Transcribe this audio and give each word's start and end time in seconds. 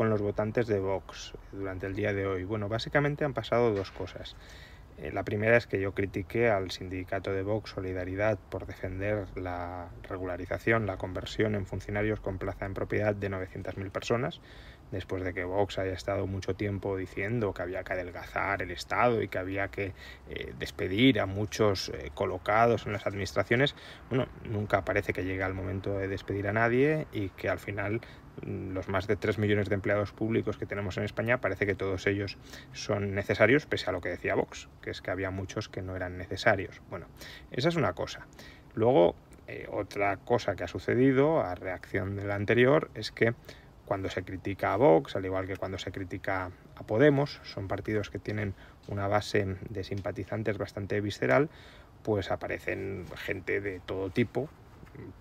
con 0.00 0.08
los 0.08 0.22
votantes 0.22 0.66
de 0.66 0.78
Vox 0.78 1.34
durante 1.52 1.86
el 1.86 1.94
día 1.94 2.14
de 2.14 2.26
hoy. 2.26 2.44
Bueno, 2.44 2.70
básicamente 2.70 3.26
han 3.26 3.34
pasado 3.34 3.74
dos 3.74 3.90
cosas. 3.90 4.34
Eh, 4.96 5.12
la 5.12 5.24
primera 5.24 5.58
es 5.58 5.66
que 5.66 5.78
yo 5.78 5.92
critiqué 5.92 6.48
al 6.48 6.70
sindicato 6.70 7.32
de 7.32 7.42
Vox 7.42 7.72
Solidaridad 7.72 8.38
por 8.48 8.66
defender 8.66 9.26
la 9.36 9.90
regularización, 10.08 10.86
la 10.86 10.96
conversión 10.96 11.54
en 11.54 11.66
funcionarios 11.66 12.18
con 12.18 12.38
plaza 12.38 12.64
en 12.64 12.72
propiedad 12.72 13.14
de 13.14 13.28
900.000 13.28 13.90
personas, 13.90 14.40
después 14.90 15.22
de 15.22 15.34
que 15.34 15.44
Vox 15.44 15.78
haya 15.78 15.92
estado 15.92 16.26
mucho 16.26 16.54
tiempo 16.54 16.96
diciendo 16.96 17.52
que 17.54 17.62
había 17.62 17.84
que 17.84 17.92
adelgazar 17.92 18.62
el 18.62 18.70
Estado 18.70 19.22
y 19.22 19.28
que 19.28 19.38
había 19.38 19.68
que 19.68 19.92
eh, 20.28 20.52
despedir 20.58 21.20
a 21.20 21.26
muchos 21.26 21.90
eh, 21.90 22.10
colocados 22.14 22.86
en 22.86 22.92
las 22.92 23.06
administraciones. 23.06 23.74
Bueno, 24.08 24.26
nunca 24.44 24.84
parece 24.84 25.12
que 25.12 25.24
llegue 25.24 25.44
el 25.44 25.54
momento 25.54 25.98
de 25.98 26.08
despedir 26.08 26.48
a 26.48 26.52
nadie 26.52 27.06
y 27.12 27.30
que 27.30 27.48
al 27.48 27.58
final 27.58 28.00
Mm, 28.42 28.72
los 28.72 28.88
más 28.88 29.06
de 29.06 29.16
3 29.16 29.38
millones 29.38 29.68
de 29.68 29.74
empleados 29.74 30.12
públicos 30.12 30.56
que 30.56 30.66
tenemos 30.66 30.96
en 30.96 31.04
España, 31.04 31.40
parece 31.40 31.66
que 31.66 31.74
todos 31.74 32.06
ellos 32.06 32.38
son 32.72 33.14
necesarios, 33.14 33.66
pese 33.66 33.90
a 33.90 33.92
lo 33.92 34.00
que 34.00 34.08
decía 34.08 34.34
Vox, 34.34 34.68
que 34.82 34.90
es 34.90 35.02
que 35.02 35.10
había 35.10 35.30
muchos 35.30 35.68
que 35.68 35.82
no 35.82 35.96
eran 35.96 36.16
necesarios. 36.16 36.80
Bueno, 36.88 37.06
esa 37.50 37.68
es 37.68 37.76
una 37.76 37.92
cosa. 37.92 38.26
Luego, 38.74 39.14
eh, 39.46 39.66
otra 39.70 40.16
cosa 40.18 40.54
que 40.56 40.64
ha 40.64 40.68
sucedido 40.68 41.40
a 41.40 41.54
reacción 41.54 42.16
de 42.16 42.24
la 42.24 42.36
anterior 42.36 42.90
es 42.94 43.10
que 43.10 43.34
cuando 43.90 44.08
se 44.08 44.22
critica 44.22 44.72
a 44.72 44.76
Vox, 44.76 45.16
al 45.16 45.24
igual 45.24 45.48
que 45.48 45.56
cuando 45.56 45.76
se 45.76 45.90
critica 45.90 46.52
a 46.76 46.82
Podemos, 46.84 47.40
son 47.42 47.66
partidos 47.66 48.08
que 48.08 48.20
tienen 48.20 48.54
una 48.86 49.08
base 49.08 49.56
de 49.68 49.82
simpatizantes 49.82 50.58
bastante 50.58 51.00
visceral, 51.00 51.50
pues 52.04 52.30
aparecen 52.30 53.04
gente 53.16 53.60
de 53.60 53.80
todo 53.80 54.08
tipo, 54.10 54.48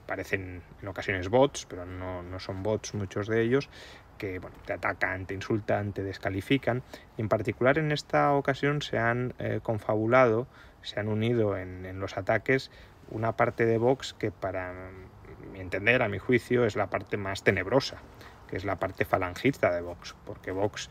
parecen 0.05 0.61
en 0.83 0.87
ocasiones 0.87 1.29
bots, 1.29 1.65
pero 1.65 1.87
no, 1.87 2.21
no 2.21 2.39
son 2.39 2.61
bots 2.61 2.93
muchos 2.93 3.25
de 3.25 3.41
ellos, 3.41 3.71
que 4.19 4.37
bueno, 4.37 4.55
te 4.67 4.73
atacan, 4.73 5.25
te 5.25 5.33
insultan, 5.33 5.91
te 5.91 6.03
descalifican. 6.03 6.83
Y 7.17 7.21
en 7.21 7.27
particular 7.27 7.79
en 7.79 7.91
esta 7.91 8.33
ocasión 8.33 8.83
se 8.83 8.99
han 8.99 9.33
eh, 9.39 9.61
confabulado, 9.63 10.45
se 10.83 10.99
han 10.99 11.07
unido 11.07 11.57
en, 11.57 11.87
en, 11.87 11.99
los 11.99 12.19
ataques 12.19 12.69
una 13.09 13.35
parte 13.35 13.65
de 13.65 13.79
Vox 13.79 14.13
que 14.13 14.29
para 14.29 14.91
mi 15.51 15.59
entender, 15.59 16.03
a 16.03 16.07
mi 16.07 16.19
juicio, 16.19 16.65
es 16.65 16.75
la 16.75 16.91
parte 16.91 17.17
más 17.17 17.43
tenebrosa, 17.43 18.03
que 18.49 18.57
es 18.57 18.65
la 18.65 18.77
parte 18.77 19.05
falangista 19.05 19.71
de 19.73 19.81
Vox, 19.81 20.15
porque 20.25 20.51
Vox 20.51 20.89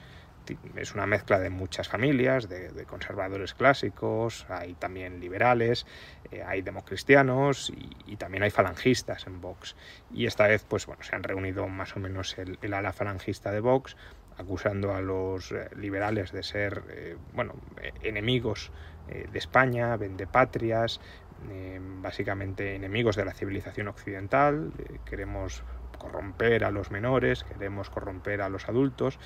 es 0.77 0.95
una 0.95 1.07
mezcla 1.07 1.39
de 1.39 1.51
muchas 1.51 1.89
familias, 1.89 2.49
de, 2.49 2.85
conservadores 2.87 3.55
clásicos, 3.55 4.47
hay 4.49 4.75
también 4.75 5.21
liberales, 5.21 5.87
eh, 6.31 6.43
hay 6.47 6.63
democristianos 6.63 7.73
y, 8.07 8.17
también 8.17 8.43
hay 8.43 8.51
falangistas 8.51 9.27
en 9.27 9.41
Vox. 9.41 9.77
Y 10.13 10.27
esta 10.27 10.47
vez, 10.47 10.65
pues 10.69 10.87
bueno, 10.87 11.03
se 11.03 11.15
han 11.15 11.23
reunido 11.23 11.69
más 11.69 11.97
o 11.97 12.01
menos 12.01 12.37
el, 12.39 12.75
ala 12.75 12.93
falangista 12.93 13.53
de 13.53 13.61
Vox, 13.61 13.97
acusando 14.37 14.95
a 14.95 15.01
los 15.01 15.53
eh, 15.53 15.69
liberales 15.77 16.33
de 16.33 16.43
ser, 16.43 16.83
eh, 16.91 17.17
bueno, 17.35 17.55
enemigos 18.03 18.71
de 19.09 19.39
España, 19.39 19.97
vendepatrias, 19.97 21.01
básicamente 22.03 22.75
enemigos 22.75 23.17
de 23.17 23.25
la 23.25 23.33
civilización 23.33 23.89
occidental, 23.89 24.71
queremos 25.07 25.65
corromper 25.99 26.65
a 26.65 26.71
los 26.71 26.91
menores, 26.91 27.45
queremos 27.45 27.91
corromper 27.91 28.41
a 28.41 28.49
los 28.49 28.69
adultos, 28.69 29.19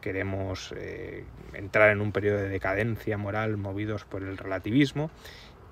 queremos 0.00 0.72
eh, 0.76 1.24
entrar 1.54 1.90
en 1.90 2.00
un 2.00 2.12
periodo 2.12 2.38
de 2.38 2.48
decadencia 2.48 3.18
moral 3.18 3.56
movidos 3.56 4.04
por 4.04 4.22
el 4.22 4.38
relativismo 4.38 5.10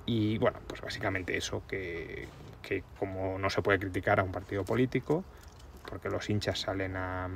y 0.07 0.39
bueno, 0.39 0.59
pues 0.67 0.81
básicamente 0.81 1.37
eso 1.37 1.63
que, 1.69 2.29
que 2.63 2.83
como 2.99 3.39
no 3.39 3.51
se 3.51 3.63
puede 3.63 3.79
criticar 3.79 4.21
a 4.21 4.23
un 4.23 4.33
partido 4.33 4.65
político, 4.65 5.25
porque 5.89 6.09
los 6.09 6.29
hinchas 6.31 6.61
salen 6.61 6.97
a, 6.97 7.29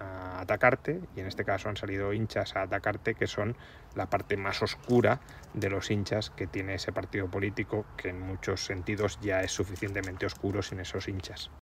a 0.00 0.40
atacarte 0.40 1.00
y 1.16 1.20
en 1.20 1.26
este 1.26 1.44
caso 1.44 1.68
han 1.68 1.76
salido 1.76 2.12
hinchas 2.12 2.56
a 2.56 2.62
atacarte 2.62 3.14
que 3.14 3.26
son 3.26 3.56
la 3.94 4.06
parte 4.06 4.36
más 4.36 4.62
oscura 4.62 5.20
de 5.54 5.70
los 5.70 5.90
hinchas 5.90 6.30
que 6.30 6.46
tiene 6.46 6.74
ese 6.74 6.92
partido 6.92 7.28
político 7.28 7.84
que 7.96 8.10
en 8.10 8.20
muchos 8.20 8.64
sentidos 8.64 9.18
ya 9.20 9.42
es 9.42 9.52
suficientemente 9.52 10.26
oscuro 10.26 10.62
sin 10.62 10.80
esos 10.80 11.08
hinchas. 11.08 11.50